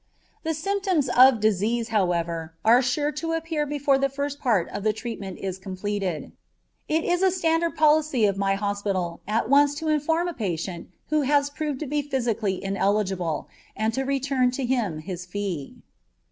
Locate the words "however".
1.89-2.55